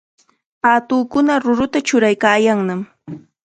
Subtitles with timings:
[0.61, 2.81] Paatukuna ruruta churaykaayannam.